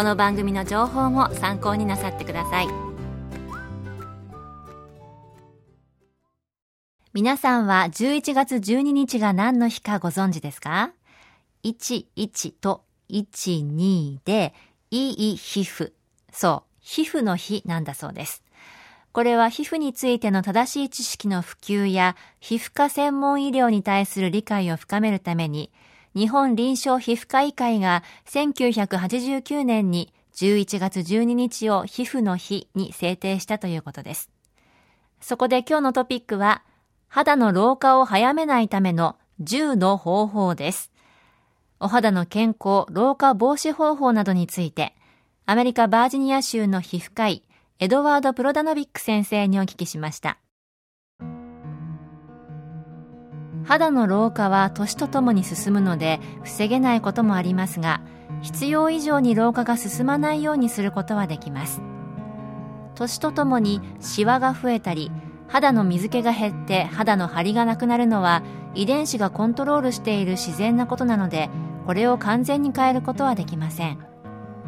[0.00, 2.68] この番組の情報も参考になさってください
[7.12, 10.94] 皆さんは11月12日が何の日かご存知ですか
[11.64, 14.54] ?11 と12で、
[14.90, 15.92] いい皮膚。
[16.32, 18.42] そう、皮膚の日なんだそうです。
[19.12, 25.70] これは皮膚についての正しい知識の普及や皮膚科専門医療に対する理解を深めるために、
[26.14, 34.30] 日本臨床皮膚科医会が1989年に11月12日を皮膚の日に制定したということです。
[35.20, 36.62] そこで今日のトピックは、
[37.08, 40.90] 肌の老化を早めないための10の方法です。
[41.78, 44.94] お肌の健康、老化防止方法などについて、
[45.46, 47.44] アメリカバージニア州の皮膚科医、
[47.78, 50.38] エドワード・プロダノビック先生にお聞きしました。
[53.70, 58.00] 肌の老化は年とともに進むので防げないこともありますが、
[58.42, 61.80] 必要以上に老化が進まないようにすることはできます。
[62.96, 65.12] 年とともにシワが増えたり、
[65.46, 68.42] 肌の水気が減って肌の張りがなくなるのは
[68.74, 71.48] 遺伝子がコントロールしている自然なことなので、
[71.86, 74.04] これを完全に変えることはできません。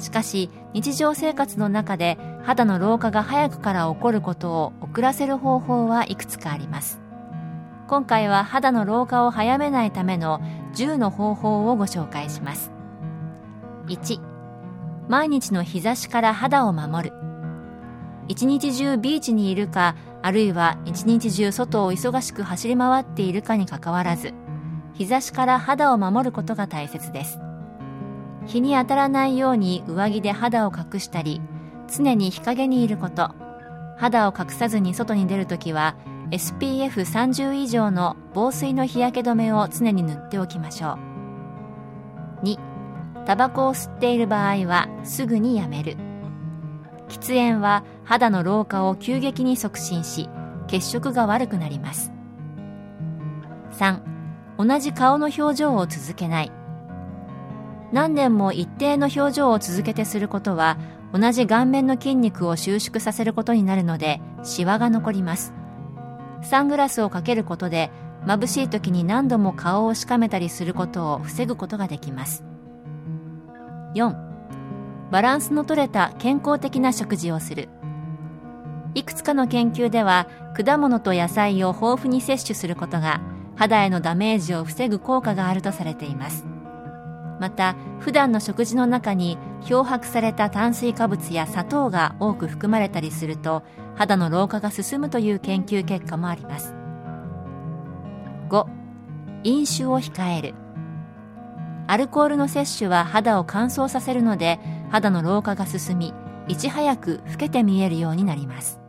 [0.00, 7.00] しかし日常生活の中で肌の老化が早くから起こることを遅らせる方法はいくつかあります
[7.88, 10.42] 今回は肌の老化を早めないための
[10.74, 12.70] 10の方法をご紹介します。
[13.86, 14.20] 1
[15.08, 17.16] 毎日の日差しから肌を守る。
[18.28, 24.34] 一日中ビーチにいるかあるいは一日中外を忙しく走り回っているかにかかわらず
[24.92, 27.38] 日差しから肌を守ることが大切です。
[28.44, 31.40] 日に当たらないように上着で肌を隠したり
[31.90, 33.30] 常に日陰にいること。
[33.96, 35.96] 肌を隠さずに外に出るときは
[36.30, 40.98] SPF30 以上の防水の日焼け止めを常に塗っておきましょ
[42.42, 42.44] う。
[42.44, 42.58] 2
[43.24, 45.96] タバコを吸っている場合はすぐにやめる。
[47.08, 50.28] 喫煙は肌の老化を急激に促進し
[50.66, 52.12] 血色が悪くなります。
[53.72, 54.00] 3
[54.58, 56.52] 同じ顔の表情を続けない。
[57.90, 60.76] 何年も一定の表情を続けてすることは
[61.14, 65.54] 同じ顔面の筋肉を収縮させることになるのでシワが残ります。
[66.42, 67.90] サングラスをかけることで
[68.26, 72.44] 眩しい時に何度も顔をしかめたりすることを防ぐことができます。
[73.94, 74.14] 4
[75.10, 77.68] バランスの取れた健康的な食事をする。
[78.94, 83.20] いくつかの研究では果物と野菜を豊富に摂取することが
[83.56, 86.44] 肌へのダメージを防ぐ効果があるとされています。
[87.40, 93.62] また普段の食事の中に漂白された炭水化物や砂糖が多く含まれたりすると
[93.96, 96.74] 肌の老化が進むという研究結果もあります。
[98.48, 98.66] 5
[99.44, 100.54] 飲酒を控える。
[101.86, 104.58] アルコールの摂取は肌を乾燥させるので
[104.90, 106.12] 肌の老化が進み
[106.48, 108.80] いち早く老けて見えるようになります。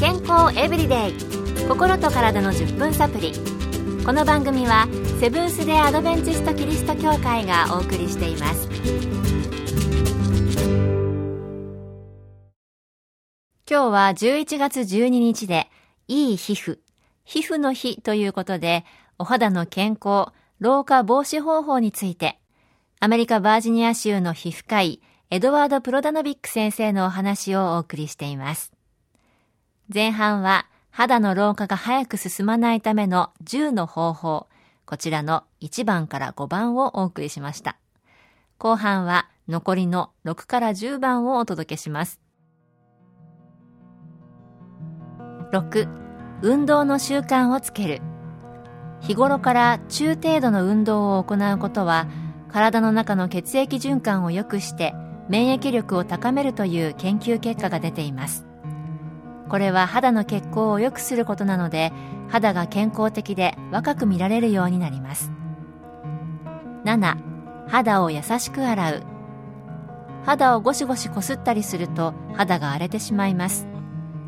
[0.00, 1.34] 健康エブリデイ。
[1.68, 3.32] 心と体の10分サプリ。
[4.04, 4.86] この番組は
[5.18, 8.68] セブンス・デ・アドベンチスト・キリスト教会がお送りしています。
[13.66, 15.70] 今日は11月12日で
[16.06, 16.80] いい皮膚
[17.24, 18.84] 皮膚の日ということで
[19.18, 20.26] お肌の健康
[20.60, 22.38] 老化防止方法について
[23.00, 28.70] アメリカバージニア州の皮膚科医エドワード・プロダノビック先生のお話をお送りしています。
[29.92, 34.46] 前半は肌の老化が早く進まないための10の方法、
[34.86, 37.76] こちらの1番から5番をお送りしました。
[38.58, 42.20] 後半は残りの6から10番をお届けします。
[45.50, 45.88] 6、
[46.42, 48.00] 運動の習慣をつける。
[49.00, 52.06] 日頃から中程度の運動を行うことは、
[52.52, 54.94] 体の中の血液循環を良くして
[55.28, 58.46] 免疫力を高めるという研究結果が出ています
[59.48, 61.92] これは肌の血行を良くすることなので
[62.28, 65.30] 肌が健康的で若く見られるようになります。
[66.84, 67.16] 7
[67.68, 69.02] 肌を優しく洗う。
[70.24, 73.66] 肌をゴシゴシこすったりすると肌が荒れてしまいます。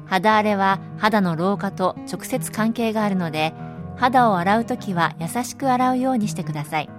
[0.06, 3.54] 肌荒れは肌の老化と直接関係があるので
[3.96, 6.90] 肌を洗うときは優しく洗うようにしてください。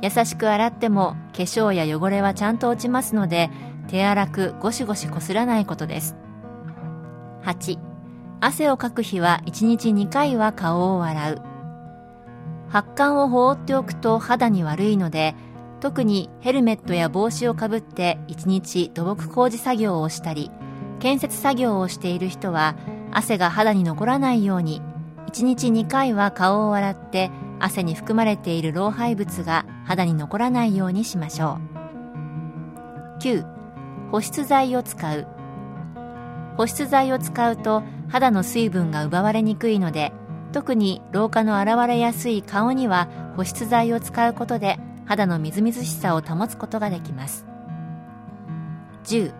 [0.00, 3.50] 優しく洗っても化粧や汚れはちゃんと落ちますので
[3.88, 6.16] 手荒くゴシゴシこすらないことです。
[7.42, 7.78] 8
[8.40, 11.42] 汗をかく日は1日2回は顔を洗う。
[12.68, 15.34] 発汗を放っておくと肌に悪いので
[15.80, 20.50] 特にヘルメットや帽子をかぶって1日土木工事作業をしたり
[21.00, 22.76] 建設作業をしている人は
[23.10, 24.82] 汗が肌に残らないように
[25.28, 27.30] 1日2回は顔を洗って
[27.60, 31.58] 汗に含まれている老廃物が肌に残らないようにしましょ
[33.16, 33.18] う。
[33.20, 33.44] 9
[34.10, 35.26] 保湿剤を使う。
[36.58, 40.12] 保湿剤を使うと肌の水分が奪われにくいので
[40.52, 44.76] 特に老化の現れやすい顔には保湿剤を使うことで
[45.06, 47.46] 肌のみずみずしさを保つことができます。
[49.04, 49.32] 10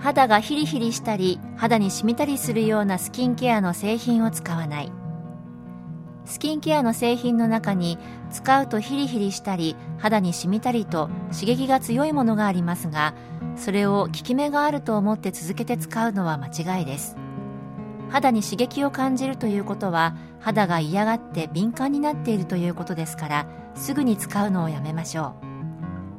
[0.00, 5.03] 肌がヒリヒリしたり肌にしみたりするようなスキンケアの製品を使わない。
[6.24, 7.98] スキンケアの製品の中に
[8.30, 13.14] 使うとヒリヒリしたり肌に染みたりと刺激が強いものがありますが
[13.56, 17.16] それを効き目があると思って続けて使うのは間違いです。
[18.10, 25.34] 肌に刺激を感じるということは肌が嫌がって敏感になっているということですからすぐに使うのをやめましょ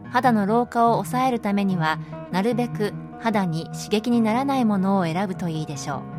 [0.04, 0.10] う。
[0.10, 2.00] 肌の老化を抑えるためには
[2.32, 6.15] なるべく肌に刺激にならないものを選ぶといいでしょう。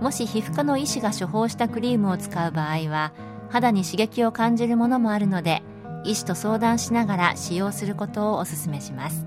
[0.00, 3.12] もし皮膚科の医師が処方したクリームを使う場合は
[3.50, 5.62] 肌に刺激を感じるものもあるので
[6.04, 9.26] 医師と相談しながら使用することをお勧めします。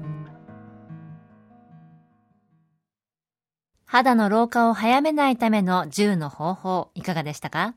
[3.86, 7.76] 肌の老化を早めないための10の方法いかがでしたか？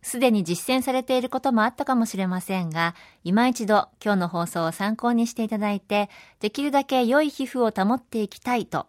[0.00, 2.94] すでに実践されていることもあったかもしれませんが、
[3.24, 6.08] 今一度今日の放送を参考にしていただいて、
[6.40, 8.86] できるだけ良い皮膚を保っていきたいと、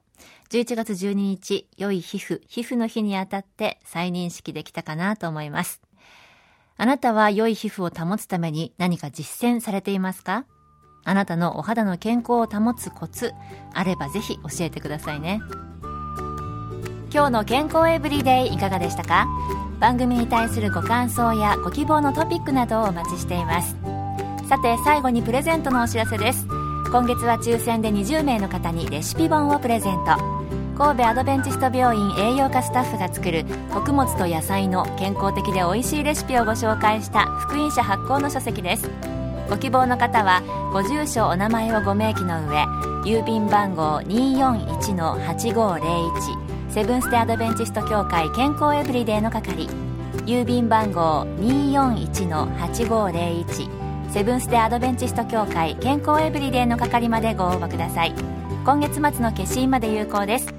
[0.49, 5.79] 11月12日、良い皮膚、皮膚の日にあたって再認識できたかなと思います。
[6.75, 10.45] あなたは良い皮膚を保つために何か実践されていますか？
[11.03, 13.31] あなたのお肌の健康を保つコツ、
[13.75, 15.39] あればぜひ教えてくださいね。
[17.13, 19.27] 今日の健康エブリデイいかがでしたか？
[19.79, 23.75] 番組に対するご感想やご希望のトピックなどをお待ちしています。
[24.49, 26.47] さて最後にプレゼントのお知らせです。
[26.91, 30.38] 今月は抽選で20名の方にレシピ本をプレゼント。
[30.79, 33.43] 神戸アドベンチスト病院栄養科スタッフが作る
[33.73, 38.89] 穀物と野菜の健康的で美味しいレシピをご紹介した福音社発行の書籍です。
[39.49, 40.41] ご希望の方は
[40.71, 42.63] ご住所お名前をご明記の上
[43.03, 49.67] 郵便番号241-8501セブンス・テ・アドベンチスト協会健康エブリデイの係。
[50.25, 58.15] 郵便番号241-8501セブンス・テ・アドベンチスト協会健康エブリデイの係までご応募ください。
[58.63, 60.58] 今月末の消印まで有効です。